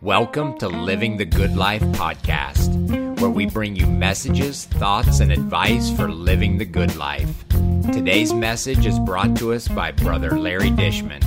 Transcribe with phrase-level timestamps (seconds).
[0.00, 5.90] Welcome to Living the Good Life podcast, where we bring you messages, thoughts, and advice
[5.90, 7.46] for living the good life.
[7.92, 11.22] Today's message is brought to us by Brother Larry Dishman.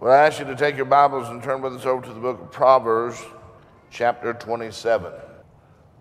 [0.00, 2.20] Well, I ask you to take your Bibles and turn with us over to the
[2.20, 3.22] book of Proverbs,
[3.88, 5.12] chapter 27.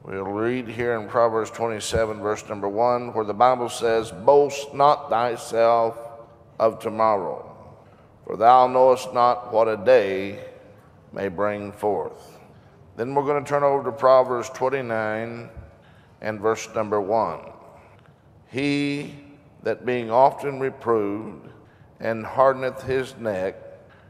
[0.02, 5.12] We'll read here in Proverbs 27, verse number 1, where the Bible says, Boast not
[5.12, 6.03] thyself
[6.64, 7.54] of tomorrow
[8.26, 10.40] for thou knowest not what a day
[11.12, 12.38] may bring forth.
[12.96, 15.50] Then we're going to turn over to Proverbs 29
[16.22, 17.42] and verse number 1.
[18.48, 19.16] He
[19.64, 21.50] that being often reproved
[22.00, 23.56] and hardeneth his neck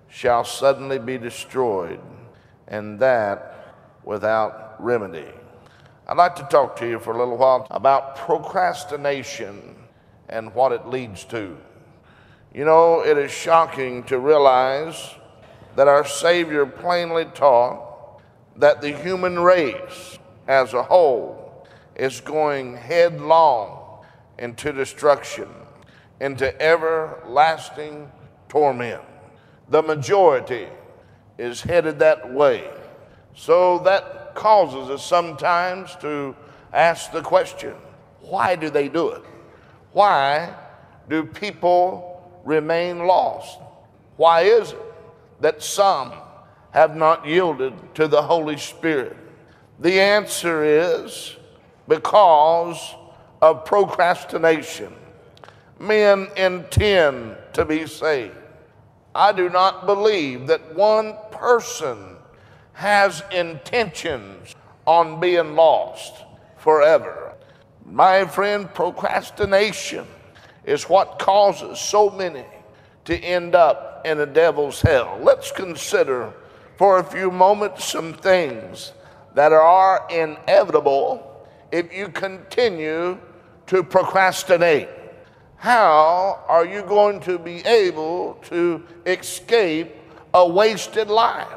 [0.10, 2.00] shall suddenly be destroyed,
[2.68, 5.28] and that without remedy.
[6.08, 9.76] I'd like to talk to you for a little while about procrastination
[10.30, 11.58] and what it leads to.
[12.54, 15.16] You know, it is shocking to realize
[15.76, 18.22] that our Savior plainly taught
[18.58, 24.06] that the human race as a whole is going headlong
[24.38, 25.48] into destruction,
[26.20, 28.12] into everlasting
[28.50, 29.02] torment.
[29.70, 30.68] The majority
[31.40, 32.70] is headed that way.
[33.34, 36.36] So that causes us sometimes to
[36.72, 37.74] ask the question
[38.22, 39.24] why do they do it?
[39.92, 40.54] Why
[41.10, 42.13] do people
[42.44, 43.60] remain lost.
[44.18, 44.94] Why is it
[45.42, 46.14] that some
[46.72, 49.18] have not yielded to the Holy Spirit?
[49.80, 51.36] The answer is
[51.88, 52.96] because
[53.42, 54.94] of procrastination.
[55.80, 58.36] Men intend to be saved.
[59.16, 62.16] I do not believe that one person
[62.74, 64.56] has intentions
[64.86, 66.14] on being lost
[66.58, 67.34] forever.
[67.86, 70.08] My friend, procrastination
[70.66, 72.46] is what causes so many
[73.06, 75.20] to end up in a devil's hell.
[75.22, 76.34] Let's consider
[76.78, 78.94] for a few moments some things
[79.36, 83.18] that are inevitable if you continue
[83.68, 84.90] to procrastinate.
[85.58, 89.96] How are you going to be able to escape
[90.34, 91.48] a wasted life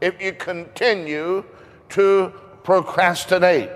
[0.00, 1.44] if you continue
[1.90, 2.32] to
[2.64, 3.70] procrastinate?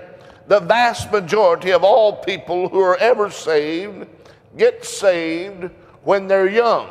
[0.47, 4.07] The vast majority of all people who are ever saved
[4.57, 5.69] get saved
[6.03, 6.89] when they're young.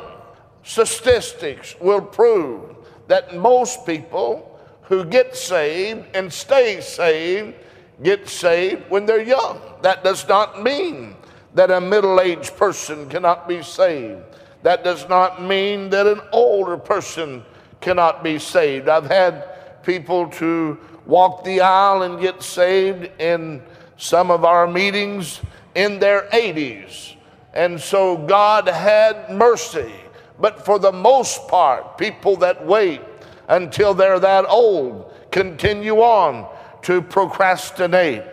[0.63, 2.75] Statistics will prove
[3.07, 7.55] that most people who get saved and stay saved
[8.03, 9.61] get saved when they're young.
[9.81, 11.15] That does not mean
[11.53, 14.21] that a middle aged person cannot be saved.
[14.63, 17.43] That does not mean that an older person
[17.81, 18.89] cannot be saved.
[18.89, 23.61] I've had people to walk the aisle and get saved in
[23.97, 25.39] some of our meetings
[25.75, 27.14] in their 80s.
[27.55, 29.93] And so God had mercy.
[30.39, 33.01] But for the most part, people that wait
[33.47, 36.47] until they're that old continue on
[36.83, 38.23] to procrastinate.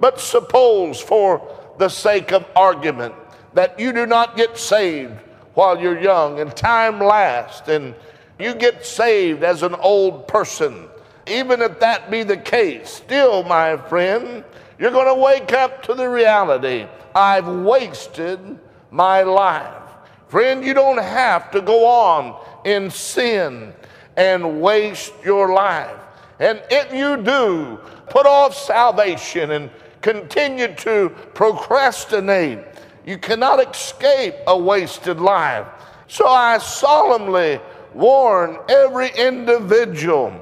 [0.00, 3.14] But suppose, for the sake of argument,
[3.52, 5.12] that you do not get saved
[5.54, 7.94] while you're young and time lasts and
[8.38, 10.88] you get saved as an old person.
[11.26, 14.42] Even if that be the case, still, my friend,
[14.78, 18.58] you're going to wake up to the reality I've wasted
[18.90, 19.82] my life.
[20.28, 23.74] Friend, you don't have to go on in sin
[24.16, 25.96] and waste your life.
[26.38, 27.78] And if you do,
[28.08, 29.70] put off salvation and
[30.00, 32.60] continue to procrastinate,
[33.04, 35.66] you cannot escape a wasted life.
[36.06, 37.60] So I solemnly
[37.94, 40.32] warn every individual,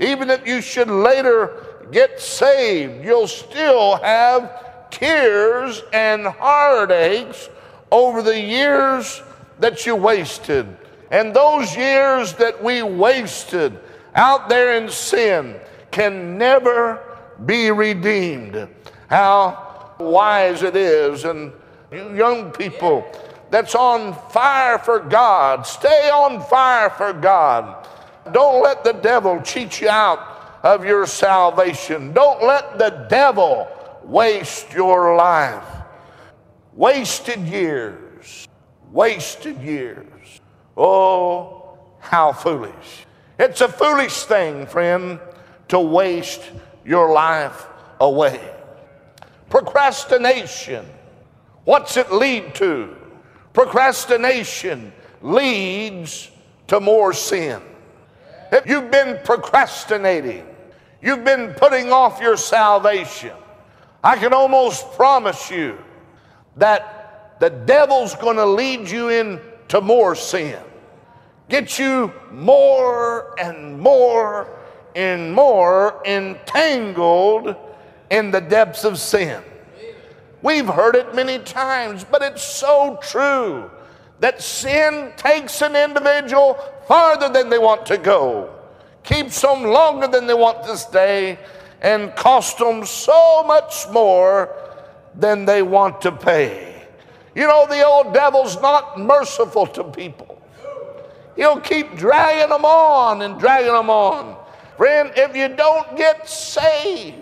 [0.00, 7.48] even if you should later get saved, you'll still have tears and heartaches
[7.90, 9.22] over the years
[9.58, 10.66] that you wasted.
[11.10, 13.78] And those years that we wasted
[14.14, 15.56] out there in sin
[15.90, 17.00] can never
[17.44, 18.68] be redeemed.
[19.08, 21.24] How wise it is.
[21.24, 21.52] And
[21.92, 23.06] you young people
[23.50, 27.86] that's on fire for God, stay on fire for God.
[28.32, 32.12] Don't let the devil cheat you out of your salvation.
[32.12, 33.68] Don't let the devil
[34.02, 35.75] waste your life.
[36.76, 38.46] Wasted years.
[38.92, 40.40] Wasted years.
[40.76, 43.06] Oh, how foolish.
[43.38, 45.18] It's a foolish thing, friend,
[45.68, 46.42] to waste
[46.84, 47.66] your life
[47.98, 48.40] away.
[49.48, 50.84] Procrastination.
[51.64, 52.94] What's it lead to?
[53.54, 56.30] Procrastination leads
[56.66, 57.62] to more sin.
[58.52, 60.46] If you've been procrastinating,
[61.00, 63.32] you've been putting off your salvation,
[64.04, 65.78] I can almost promise you
[66.56, 70.58] that the devil's going to lead you into more sin.
[71.48, 74.48] get you more and more
[74.94, 77.54] and more entangled
[78.10, 79.42] in the depths of sin.
[80.42, 83.70] We've heard it many times, but it's so true
[84.20, 86.58] that sin takes an individual
[86.88, 88.54] farther than they want to go,
[89.02, 91.38] keeps them longer than they want to stay,
[91.82, 94.54] and costs them so much more
[95.16, 96.86] than they want to pay.
[97.34, 100.42] You know, the old devil's not merciful to people.
[101.36, 104.36] He'll keep dragging them on and dragging them on.
[104.76, 107.16] Friend, if you don't get saved,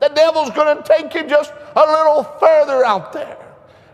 [0.00, 3.36] the devil's going to take you just a little further out there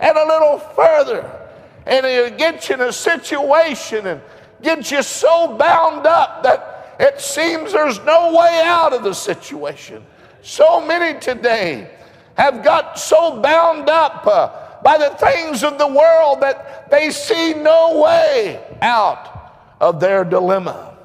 [0.00, 1.48] and a little further.
[1.86, 4.20] And he'll get you in a situation and
[4.62, 10.04] get you so bound up that it seems there's no way out of the situation.
[10.42, 11.90] So many today
[12.38, 17.52] have got so bound up uh, by the things of the world that they see
[17.52, 20.96] no way out of their dilemma.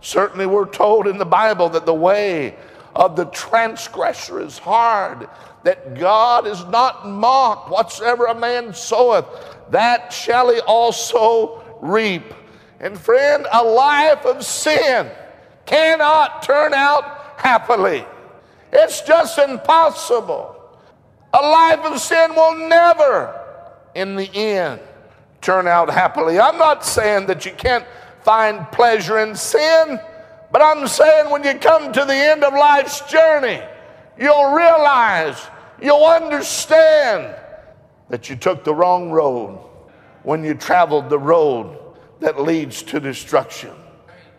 [0.00, 2.56] Certainly, we're told in the Bible that the way
[2.96, 5.28] of the transgressor is hard,
[5.64, 7.70] that God is not mocked.
[7.70, 9.26] Whatsoever a man soweth,
[9.70, 12.32] that shall he also reap.
[12.80, 15.10] And friend, a life of sin
[15.66, 18.06] cannot turn out happily.
[18.72, 20.56] It's just impossible.
[21.32, 23.38] A life of sin will never,
[23.94, 24.80] in the end,
[25.40, 26.38] turn out happily.
[26.38, 27.84] I'm not saying that you can't
[28.22, 30.00] find pleasure in sin.
[30.52, 33.62] But I'm saying when you come to the end of life's journey,
[34.18, 35.40] you'll realize,
[35.80, 37.36] you'll understand
[38.08, 39.58] that you took the wrong road
[40.24, 41.78] when you traveled the road
[42.18, 43.70] that leads to destruction.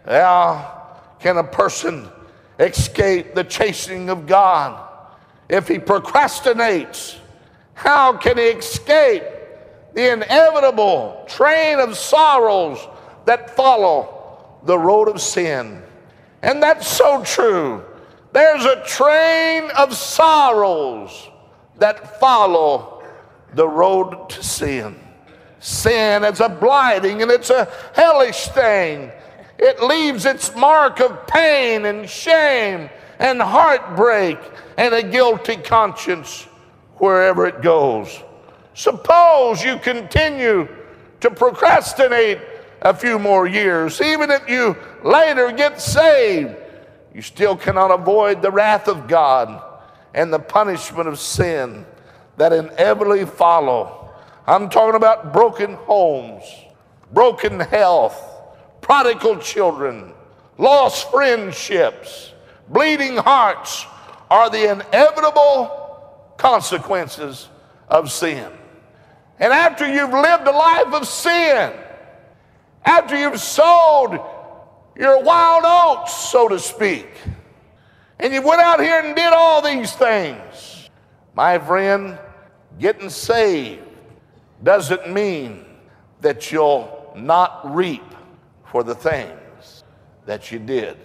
[0.06, 2.10] How can a person
[2.60, 4.90] escape the chasing of God
[5.52, 7.18] if he procrastinates?
[7.74, 9.24] How can he escape
[9.94, 12.80] the inevitable train of sorrows
[13.26, 15.84] that follow the road of sin?
[16.42, 17.84] And that's so true.
[18.32, 21.30] There's a train of sorrows
[21.80, 23.04] that follow
[23.54, 24.98] the road to sin.
[25.60, 29.12] Sin is a blighting and it's a hellish thing.
[29.60, 32.90] It leaves its mark of pain and shame
[33.22, 34.40] and heartbreak
[34.78, 36.44] and a guilty conscience
[36.96, 38.20] wherever it goes.
[38.74, 40.68] Suppose you continue
[41.20, 42.40] to procrastinate
[42.82, 44.02] a few more years.
[44.02, 46.56] Even if you later get saved,
[47.14, 49.62] you still cannot avoid the wrath of God
[50.16, 51.86] and the punishment of sin
[52.38, 54.10] that inevitably follow.
[54.48, 56.44] I'm talking about broken homes,
[57.14, 58.20] broken health,
[58.82, 60.14] prodigal children,
[60.58, 62.31] lost friendships,
[62.72, 63.86] bleeding hearts
[64.30, 67.50] are the inevitable consequences
[67.88, 68.52] of sin.
[69.40, 71.74] And after you've lived a life of sin,
[72.86, 74.20] after you've sowed
[74.96, 77.08] your wild oats, so to speak,
[78.20, 80.90] and you went out here and did all these things,
[81.34, 82.18] my friend,
[82.80, 83.82] getting saved
[84.64, 85.66] doesn't mean
[86.22, 88.04] that you'll not reap
[88.66, 89.84] for the things
[90.26, 90.98] that you did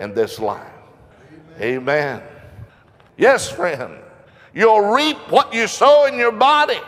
[0.00, 0.77] in this life.
[1.60, 2.22] Amen.
[3.16, 3.98] Yes, friend.
[4.54, 6.80] You'll reap what you sow in your body.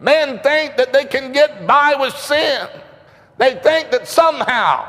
[0.00, 2.68] Men think that they can get by with sin.
[3.38, 4.88] They think that somehow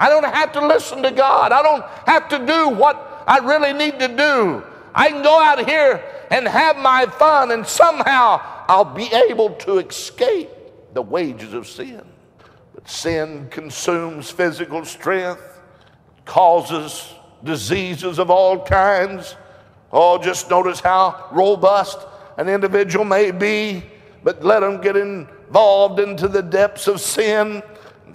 [0.00, 1.52] I don't have to listen to God.
[1.52, 4.64] I don't have to do what I really need to do.
[4.94, 9.78] I can go out here and have my fun, and somehow I'll be able to
[9.78, 10.48] escape
[10.94, 12.02] the wages of sin.
[12.74, 15.60] But sin consumes physical strength,
[16.24, 17.12] causes
[17.44, 19.36] diseases of all kinds.
[19.92, 21.98] Oh, just notice how robust
[22.36, 23.82] an individual may be,
[24.22, 27.62] but let them get involved into the depths of sin.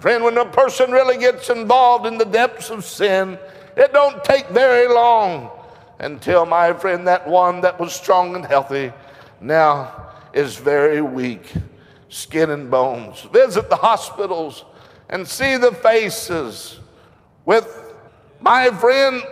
[0.00, 3.38] Friend, when a person really gets involved in the depths of sin,
[3.76, 5.50] it don't take very long
[5.98, 8.92] until, my friend, that one that was strong and healthy
[9.40, 11.52] now is very weak,
[12.08, 13.22] skin and bones.
[13.32, 14.64] Visit the hospitals
[15.08, 16.80] and see the faces
[17.44, 17.85] with,
[18.40, 19.22] my friend,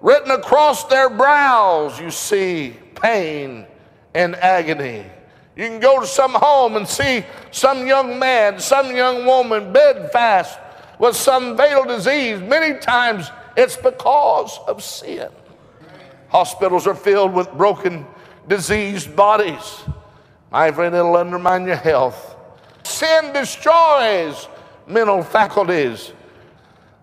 [0.00, 3.66] written across their brows, you see pain
[4.14, 5.04] and agony.
[5.56, 10.58] You can go to some home and see some young man, some young woman bedfast
[10.98, 12.40] with some fatal disease.
[12.40, 15.28] Many times it's because of sin.
[16.28, 18.06] Hospitals are filled with broken,
[18.48, 19.82] diseased bodies.
[20.50, 22.36] My friend, it'll undermine your health.
[22.84, 24.48] Sin destroys
[24.86, 26.12] mental faculties.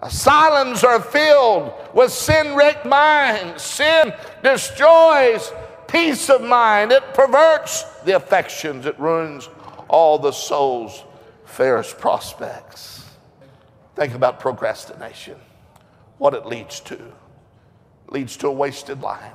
[0.08, 3.62] Asylums are filled with sin wrecked minds.
[3.62, 5.52] Sin destroys
[5.90, 6.94] peace of mind.
[6.94, 8.86] It perverts the affections.
[8.86, 9.50] It ruins
[9.90, 11.04] all the soul's
[11.44, 13.04] fairest prospects.
[13.98, 15.36] Think about procrastination,
[16.20, 16.96] what it leads to.
[16.96, 19.34] It leads to a wasted life.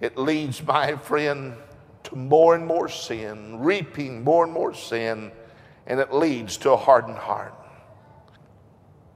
[0.00, 1.54] It leads, my friend,
[2.04, 5.30] to more and more sin, reaping more and more sin,
[5.86, 7.54] and it leads to a hardened heart.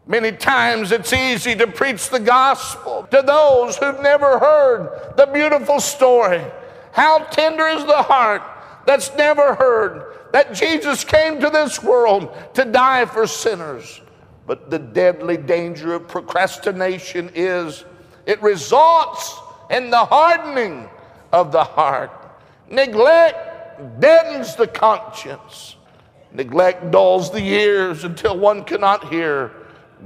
[0.07, 5.81] Many times it's easy to preach the gospel to those who've never heard the beautiful
[5.81, 6.43] story.
[6.93, 8.43] How tender is the heart
[8.87, 14.03] that's never heard that Jesus came to this world to die for sinners.
[14.47, 17.87] But the deadly danger of procrastination is
[18.27, 20.89] it results in the hardening
[21.33, 22.11] of the heart.
[22.71, 25.77] Neglect deadens the conscience.
[26.33, 29.53] Neglect dulls the ears until one cannot hear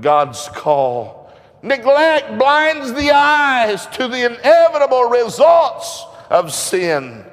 [0.01, 1.33] God's call.
[1.63, 7.25] Neglect blinds the eyes to the inevitable results of sin.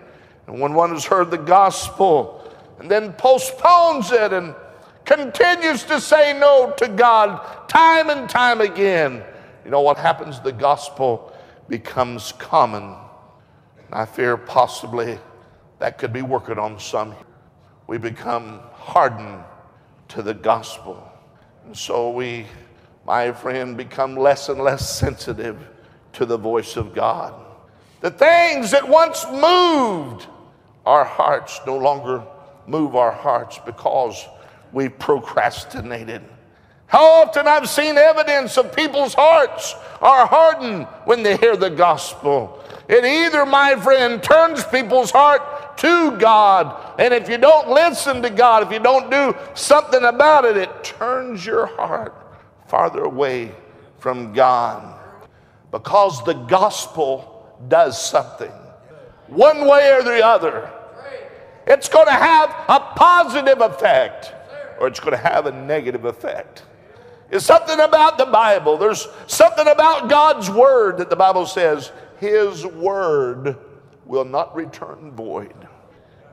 [0.47, 4.55] And when one has heard the gospel and then postpones it and
[5.05, 9.23] continues to say no to God time and time again,
[9.63, 10.39] you know what happens?
[10.39, 11.33] The gospel
[11.67, 12.83] becomes common.
[12.83, 15.19] And I fear possibly
[15.79, 17.15] that could be working on some.
[17.87, 19.43] We become hardened
[20.09, 21.11] to the gospel.
[21.65, 22.45] And so we,
[23.05, 25.57] my friend, become less and less sensitive
[26.13, 27.33] to the voice of God.
[28.01, 30.27] The things that once moved
[30.85, 32.23] our hearts no longer
[32.67, 34.23] move our hearts because
[34.71, 36.21] we procrastinated.
[36.87, 42.63] How often I've seen evidence of people's hearts are hardened when they hear the gospel.
[42.87, 45.41] It either, my friend, turns people's heart
[45.77, 50.45] to God, and if you don't listen to God, if you don't do something about
[50.45, 52.15] it, it turns your heart
[52.67, 53.51] farther away
[53.99, 54.99] from God.
[55.71, 58.51] Because the gospel does something,
[59.27, 60.71] one way or the other.
[61.67, 64.33] It's going to have a positive effect,
[64.79, 66.63] or it's going to have a negative effect.
[67.31, 68.77] It's something about the Bible.
[68.77, 73.57] There's something about God's word that the Bible says his word
[74.05, 75.64] will not return void.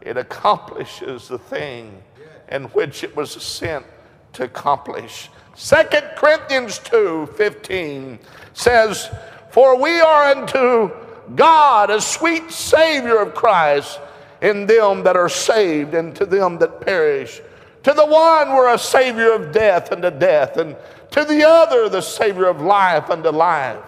[0.04, 2.02] It accomplishes the thing
[2.50, 3.86] in which it was sent
[4.34, 5.30] to accomplish.
[5.54, 8.18] Second Corinthians 2 15
[8.52, 9.10] says,
[9.50, 10.90] For we are unto
[11.34, 14.00] God a sweet Savior of Christ
[14.40, 17.40] in them that are saved and to them that perish.
[17.84, 20.76] To the one, we're a Savior of death unto death, and
[21.10, 23.82] to the other, the Savior of life unto life,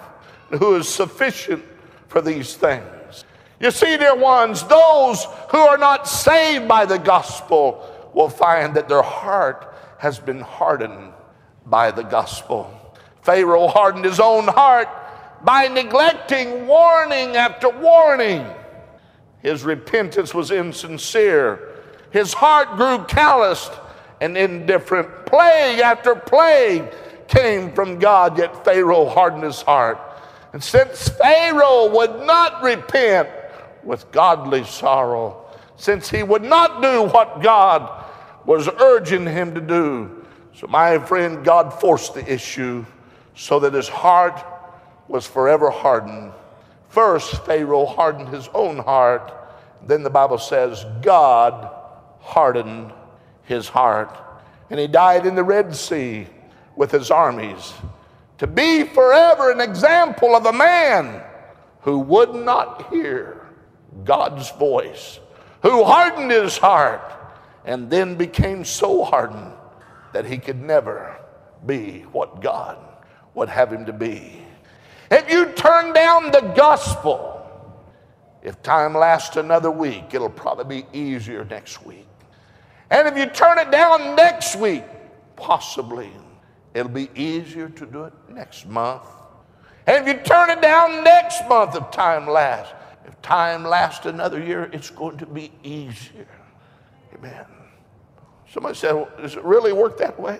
[0.50, 1.64] who is sufficient
[2.08, 2.84] for these things.
[3.60, 8.88] You see, dear ones, those who are not saved by the gospel will find that
[8.88, 11.12] their heart has been hardened
[11.66, 12.70] by the gospel.
[13.22, 14.88] Pharaoh hardened his own heart
[15.42, 18.46] by neglecting warning after warning.
[19.40, 21.74] His repentance was insincere.
[22.10, 23.72] His heart grew calloused
[24.20, 25.26] and indifferent.
[25.26, 26.84] Plague after plague
[27.28, 29.98] came from God, yet Pharaoh hardened his heart.
[30.52, 33.28] And since Pharaoh would not repent
[33.84, 35.44] with godly sorrow,
[35.76, 38.04] since he would not do what God
[38.44, 40.24] was urging him to do,
[40.54, 42.86] so my friend, God forced the issue
[43.34, 44.44] so that his heart
[45.08, 46.32] was forever hardened.
[46.88, 49.32] First, Pharaoh hardened his own heart.
[49.84, 51.74] Then the Bible says, God
[52.20, 52.92] hardened
[53.42, 54.16] his heart.
[54.70, 56.28] And he died in the Red Sea
[56.76, 57.74] with his armies
[58.38, 61.20] to be forever an example of a man
[61.80, 63.43] who would not hear
[64.04, 65.20] God's voice,
[65.62, 67.12] who hardened his heart,
[67.64, 69.52] and then became so hardened
[70.12, 71.16] that he could never
[71.64, 72.78] be what God
[73.34, 74.42] would have him to be.
[75.10, 77.30] If you turn down the gospel,
[78.42, 82.06] if time lasts another week, it'll probably be easier next week.
[82.90, 84.84] And if you turn it down next week,
[85.36, 86.10] possibly
[86.74, 89.04] It'll be easier to do it next month.
[89.86, 92.74] And if you turn it down next month, if time lasts,
[93.24, 96.28] time lasts another year, it's going to be easier.
[97.14, 97.46] Amen.
[98.52, 100.38] Somebody said, well, Does it really work that way?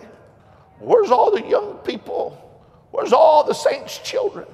[0.79, 2.41] Where's all the young people?
[2.91, 4.47] Where's all the saints' children?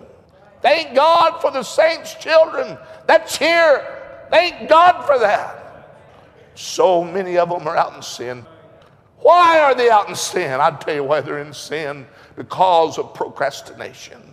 [0.62, 4.26] Thank God for the saints' children that's here.
[4.30, 5.56] Thank God for that.
[6.54, 8.46] So many of them are out in sin.
[9.18, 10.60] Why are they out in sin?
[10.60, 12.06] I'd tell you why they're in sin
[12.36, 14.29] because of procrastination.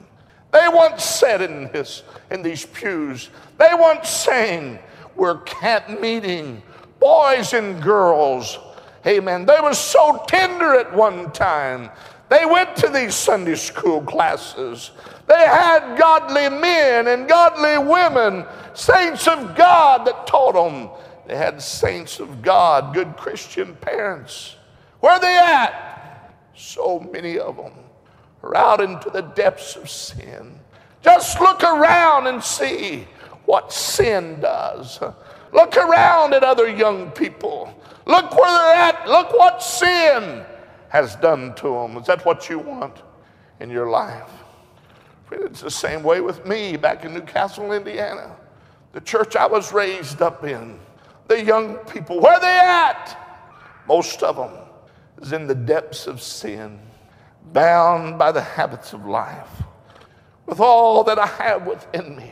[0.57, 4.79] They once said in, this, in these pews, they once sang,
[5.15, 6.63] We're camp meeting,
[6.99, 8.57] boys and girls.
[9.05, 9.45] Amen.
[9.45, 11.91] They were so tender at one time.
[12.29, 14.89] They went to these Sunday school classes.
[15.27, 20.89] They had godly men and godly women, saints of God that taught them.
[21.27, 24.55] They had saints of God, good Christian parents.
[25.01, 26.33] Where are they at?
[26.55, 27.73] So many of them
[28.48, 30.60] are out into the depths of sin.
[31.01, 33.08] Just look around and see
[33.46, 35.00] what sin does.
[35.54, 37.74] Look around at other young people.
[38.06, 39.08] Look where they're at.
[39.08, 40.44] Look what sin
[40.89, 41.98] has done to them.
[41.98, 43.01] Is that what you want
[43.60, 44.30] in your life?
[45.32, 48.36] It's the same way with me back in Newcastle, Indiana.
[48.94, 50.80] The church I was raised up in.
[51.27, 53.18] The young people, where are they at?
[53.88, 54.51] Most of them
[55.22, 56.80] is in the depths of sin,
[57.54, 59.63] bound by the habits of life.
[60.46, 62.32] With all that I have within me,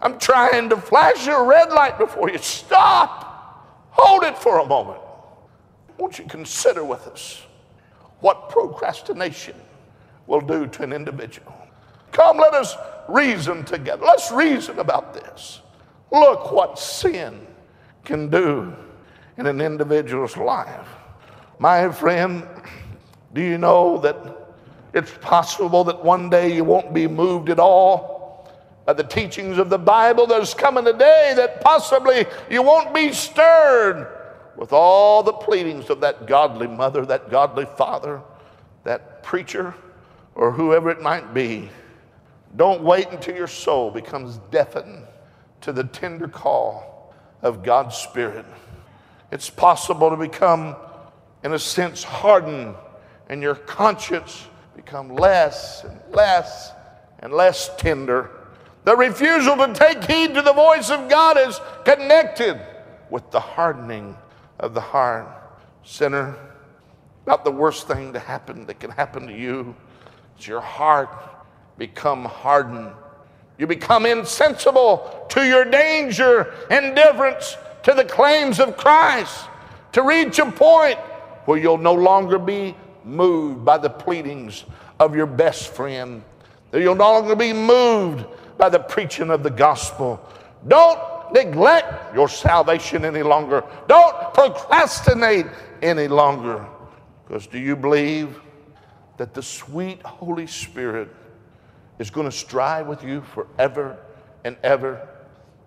[0.00, 2.38] I'm trying to flash a red light before you.
[2.38, 3.24] Stop.
[3.90, 5.00] Hold it for a moment.
[5.98, 7.42] Won't you consider with us
[8.20, 9.56] what procrastination
[10.26, 11.54] will do to an individual?
[12.12, 12.76] Come, let us
[13.08, 14.04] reason together.
[14.04, 15.60] Let's reason about this.
[16.12, 17.46] Look what sin
[18.04, 18.74] can do
[19.38, 20.88] in an individual's life.
[21.58, 22.46] My friend,
[23.32, 24.45] do you know that
[24.96, 28.50] it's possible that one day you won't be moved at all
[28.86, 30.26] by the teachings of the Bible?
[30.26, 34.08] There's coming a day that possibly you won't be stirred
[34.56, 38.22] with all the pleadings of that godly mother, that godly father,
[38.84, 39.74] that preacher,
[40.34, 41.68] or whoever it might be.
[42.56, 45.04] Don't wait until your soul becomes deafened
[45.60, 48.46] to the tender call of God's Spirit.
[49.30, 50.74] It's possible to become,
[51.44, 52.76] in a sense, hardened
[53.28, 56.70] and your conscience become less and less
[57.20, 58.30] and less tender.
[58.84, 62.60] The refusal to take heed to the voice of God is connected
[63.10, 64.16] with the hardening
[64.60, 65.28] of the heart.
[65.82, 66.36] Sinner,
[67.24, 69.74] about the worst thing to happen that can happen to you
[70.38, 71.08] is your heart
[71.78, 72.92] become hardened.
[73.58, 79.48] You become insensible to your danger, indifference to the claims of Christ,
[79.92, 80.98] to reach a point
[81.46, 82.76] where you'll no longer be
[83.06, 84.64] moved by the pleadings
[84.98, 86.22] of your best friend,
[86.70, 88.26] that you'll no longer be moved
[88.58, 90.20] by the preaching of the gospel.
[90.66, 93.64] Don't neglect your salvation any longer.
[93.86, 95.46] Don't procrastinate
[95.82, 96.66] any longer.
[97.26, 98.40] Because do you believe
[99.16, 101.08] that the sweet Holy Spirit
[101.98, 103.98] is going to strive with you forever
[104.44, 105.08] and ever?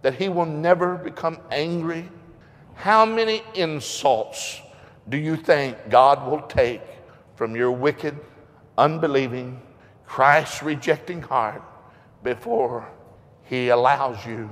[0.01, 2.09] That He will never become angry?
[2.75, 4.61] How many insults
[5.09, 6.81] do you think God will take
[7.39, 8.19] from your wicked,
[8.77, 9.61] unbelieving,
[10.05, 11.63] Christ rejecting heart
[12.21, 12.85] before
[13.45, 14.49] He allows you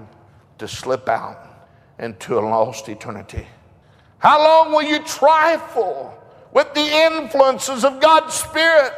[0.57, 1.67] to slip out
[1.99, 3.45] into a lost eternity?
[4.19, 6.17] How long will you trifle
[6.53, 8.93] with the influences of God's Spirit?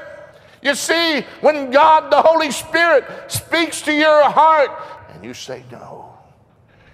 [0.61, 4.69] You see, when God, the Holy Spirit, speaks to your heart
[5.15, 6.15] and you say no,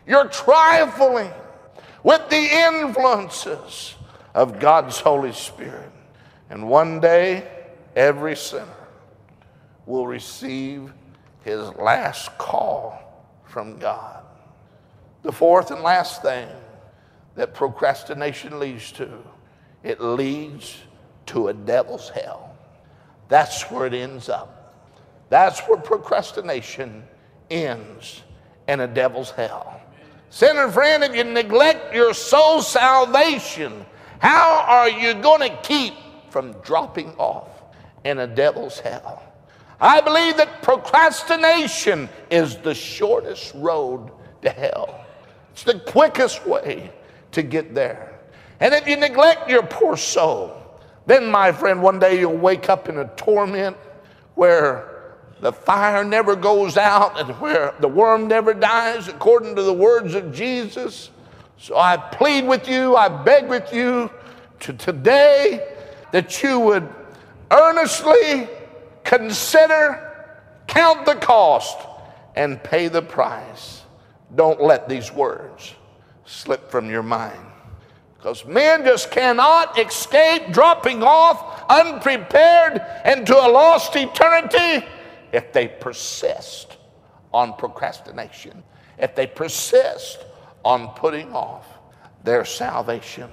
[0.08, 1.34] you're trifling
[2.04, 3.96] with the influences
[4.34, 5.92] of God's Holy Spirit.
[6.50, 7.48] And one day,
[7.96, 8.66] every sinner
[9.86, 10.94] will receive
[11.44, 13.00] his last call
[13.46, 14.24] from God.
[15.24, 16.50] The fourth and last thing
[17.36, 19.10] that procrastination leads to,
[19.84, 20.78] it leads
[21.28, 22.56] to a devil's hell.
[23.28, 24.84] That's where it ends up.
[25.30, 27.04] That's where procrastination
[27.50, 28.22] ends
[28.68, 29.82] in a devil's hell.
[30.30, 33.86] Sinner friend, if you neglect your soul salvation,
[34.20, 35.94] how are you going to keep
[36.36, 37.64] from dropping off
[38.04, 39.24] in a devil's hell?
[39.80, 45.06] I believe that procrastination is the shortest road to hell.
[45.54, 46.92] It's the quickest way
[47.32, 48.20] to get there.
[48.60, 50.62] And if you neglect your poor soul,
[51.06, 53.78] then, my friend, one day you'll wake up in a torment
[54.34, 59.72] where the fire never goes out and where the worm never dies, according to the
[59.72, 61.12] words of Jesus.
[61.58, 64.12] So I plead with you, I beg with you
[64.60, 65.72] to today
[66.16, 66.88] that you would
[67.52, 68.48] earnestly
[69.04, 70.32] consider,
[70.66, 71.78] count the cost,
[72.38, 73.84] and pay the price.
[74.34, 75.76] Don't let these words
[76.24, 77.46] slip from your mind.
[78.16, 84.88] Because men just cannot escape dropping off unprepared into a lost eternity
[85.34, 86.78] if they persist
[87.34, 88.64] on procrastination,
[88.98, 90.20] if they persist
[90.64, 91.66] on putting off
[92.24, 93.30] their salvation.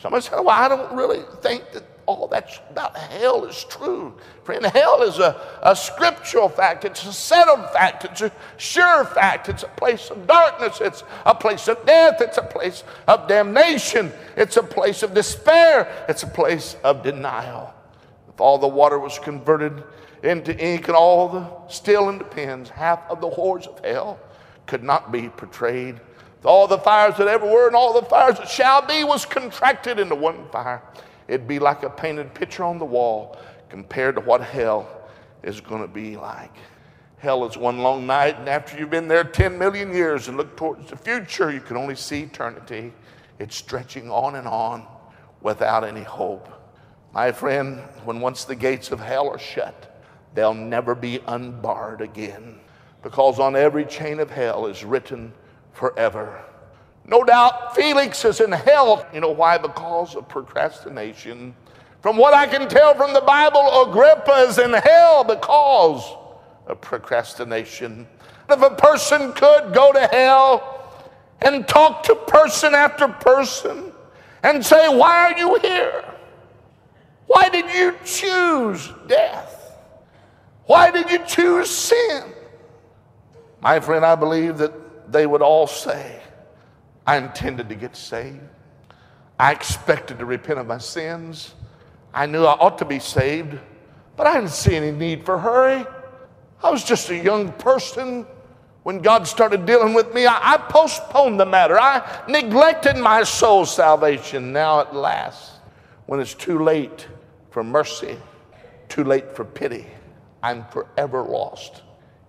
[0.00, 4.14] Somebody said, Well, I don't really think that all that's about hell is true.
[4.42, 9.48] Friend, hell is a, a scriptural fact, it's a settled fact, it's a sure fact,
[9.48, 14.12] it's a place of darkness, it's a place of death, it's a place of damnation,
[14.36, 17.72] it's a place of despair, it's a place of denial.
[18.28, 19.82] If all the water was converted
[20.22, 24.18] into ink and all the steel into pens, half of the horrors of hell
[24.66, 26.00] could not be portrayed.
[26.44, 29.98] All the fires that ever were and all the fires that shall be was contracted
[29.98, 30.82] into one fire.
[31.28, 35.08] It'd be like a painted picture on the wall, compared to what hell
[35.42, 36.54] is going to be like.
[37.18, 40.56] Hell is one long night, and after you've been there 10 million years and look
[40.56, 42.92] towards the future, you can only see eternity.
[43.38, 44.86] It's stretching on and on
[45.40, 46.48] without any hope.
[47.12, 50.02] My friend, when once the gates of hell are shut,
[50.34, 52.58] they'll never be unbarred again
[53.04, 55.32] because on every chain of hell is written
[55.72, 56.42] forever.
[57.06, 59.06] No doubt Felix is in hell.
[59.12, 59.58] You know why?
[59.58, 61.54] Because of procrastination.
[62.00, 66.04] From what I can tell from the Bible, Agrippa is in hell because
[66.66, 68.06] of procrastination.
[68.48, 71.02] If a person could go to hell
[71.40, 73.92] and talk to person after person
[74.42, 76.04] and say, Why are you here?
[77.26, 79.76] Why did you choose death?
[80.66, 82.32] Why did you choose sin?
[83.60, 86.20] My friend, I believe that they would all say,
[87.06, 88.40] I intended to get saved.
[89.38, 91.54] I expected to repent of my sins.
[92.12, 93.58] I knew I ought to be saved,
[94.16, 95.84] but I didn't see any need for hurry.
[96.62, 98.26] I was just a young person
[98.84, 100.24] when God started dealing with me.
[100.26, 101.78] I, I postponed the matter.
[101.78, 104.52] I neglected my soul's salvation.
[104.52, 105.52] Now, at last,
[106.06, 107.08] when it's too late
[107.50, 108.16] for mercy,
[108.88, 109.86] too late for pity,
[110.42, 111.82] I'm forever lost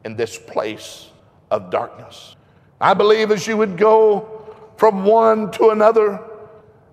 [0.03, 1.09] in this place
[1.51, 2.35] of darkness.
[2.81, 4.34] I believe as you would go
[4.77, 6.19] from one to another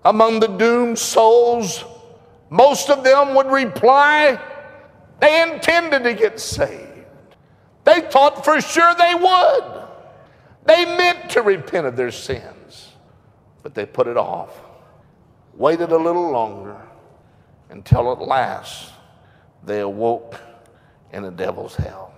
[0.04, 1.84] among the doomed souls,
[2.50, 4.40] most of them would reply,
[5.20, 6.88] they intended to get saved.
[7.84, 9.82] They thought for sure they would.
[10.64, 12.92] They meant to repent of their sins,
[13.62, 14.60] but they put it off.
[15.54, 16.80] Waited a little longer
[17.70, 18.92] until at last
[19.64, 20.40] they awoke
[21.12, 22.14] in the devil's hell.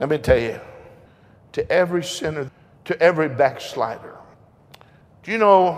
[0.00, 0.60] Let me tell you,
[1.52, 2.50] to every sinner,
[2.84, 4.14] to every backslider,
[5.26, 5.72] do you know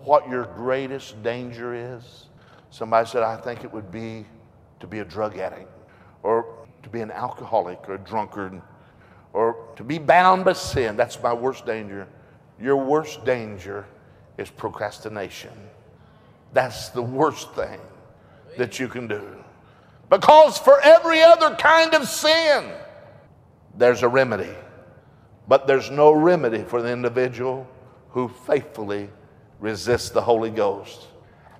[0.00, 2.26] what your greatest danger is?
[2.68, 4.26] Somebody said, I think it would be
[4.80, 5.70] to be a drug addict
[6.22, 8.60] or to be an alcoholic or a drunkard
[9.32, 10.94] or to be bound by sin.
[10.94, 12.06] That's my worst danger.
[12.60, 13.86] Your worst danger
[14.36, 15.52] is procrastination.
[16.52, 17.80] That's the worst thing
[18.58, 19.42] that you can do.
[20.10, 22.70] Because for every other kind of sin,
[23.74, 24.54] there's a remedy.
[25.48, 27.66] But there's no remedy for the individual
[28.16, 29.10] who faithfully
[29.60, 31.06] resists the Holy Ghost.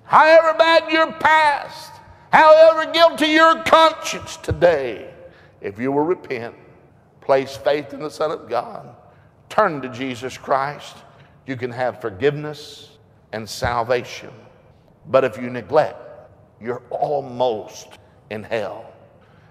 [0.05, 1.91] However bad your past,
[2.31, 5.13] however guilty your conscience today,
[5.61, 6.55] if you will repent,
[7.21, 8.89] place faith in the Son of God,
[9.49, 10.97] turn to Jesus Christ,
[11.45, 12.89] you can have forgiveness
[13.33, 14.31] and salvation.
[15.05, 16.01] But if you neglect,
[16.59, 17.87] you're almost
[18.31, 18.91] in hell.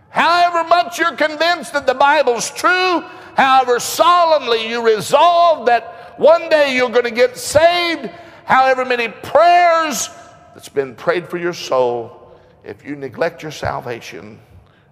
[0.08, 3.02] However much you're convinced that the Bible's true,
[3.36, 8.10] however solemnly you resolve that one day you're going to get saved,
[8.44, 10.08] however many prayers
[10.54, 14.40] that's been prayed for your soul, if you neglect your salvation,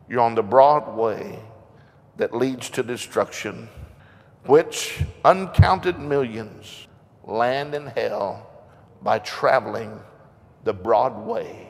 [0.08, 1.38] you're on the broad way
[2.16, 3.68] that leads to destruction,
[4.46, 6.86] which uncounted millions
[7.24, 8.50] land in hell
[9.02, 9.98] by traveling
[10.64, 11.68] the broad way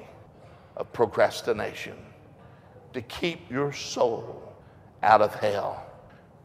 [0.77, 1.97] of procrastination
[2.93, 4.55] to keep your soul
[5.03, 5.85] out of hell.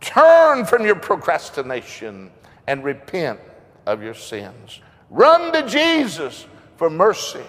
[0.02, 2.32] Turn from your procrastination
[2.70, 3.40] and repent
[3.88, 4.80] of your sins.
[5.10, 6.46] Run to Jesus
[6.78, 7.42] for mercy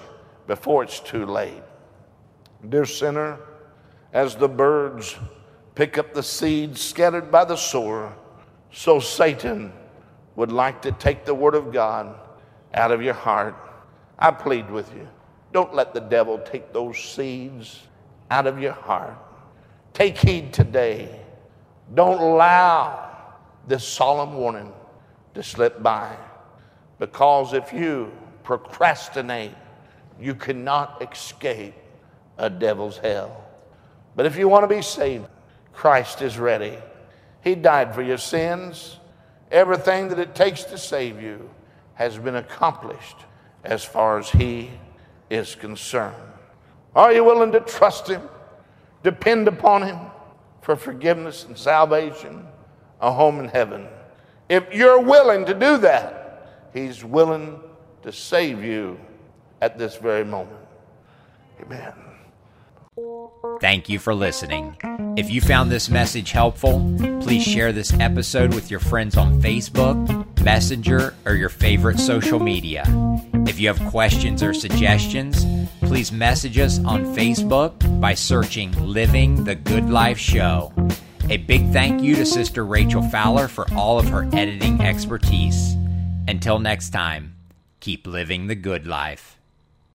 [0.47, 1.63] before it's too late.
[2.67, 3.39] Dear sinner,
[4.15, 5.17] as the birds
[5.75, 8.15] pick up the seeds scattered by the sower,
[8.73, 9.75] so Satan
[10.37, 12.19] would like to take the word of God
[12.73, 13.55] out of your heart.
[14.19, 15.07] I plead with you.
[15.53, 17.83] Don't let the devil take those seeds
[18.31, 19.19] out of your heart.
[19.93, 21.21] Take heed today.
[21.93, 23.37] Don't allow
[23.69, 24.73] this solemn warning
[25.41, 26.15] to slip by.
[26.99, 29.55] Because if you procrastinate,
[30.21, 31.75] you cannot escape
[32.37, 33.47] a devil's hell.
[34.15, 35.27] But if you want to be saved,
[35.73, 36.77] Christ is ready.
[37.43, 38.99] He died for your sins.
[39.51, 41.49] Everything that it takes to save you
[41.95, 43.17] has been accomplished
[43.65, 44.71] as far as He
[45.31, 46.17] is concerned.
[46.95, 48.29] Are you willing to trust Him?
[49.03, 49.99] Depend upon Him
[50.61, 52.47] for forgiveness and salvation,
[53.01, 53.89] a home in heaven.
[54.51, 57.61] If you're willing to do that, He's willing
[58.03, 58.99] to save you
[59.61, 60.59] at this very moment.
[61.63, 61.95] Amen.
[63.61, 64.77] Thank you for listening.
[65.17, 70.43] If you found this message helpful, please share this episode with your friends on Facebook,
[70.43, 72.85] Messenger, or your favorite social media.
[73.47, 75.47] If you have questions or suggestions,
[75.81, 80.73] please message us on Facebook by searching Living the Good Life Show.
[81.29, 85.75] A big thank you to Sister Rachel Fowler for all of her editing expertise.
[86.27, 87.37] Until next time,
[87.81, 89.40] keep living the good life.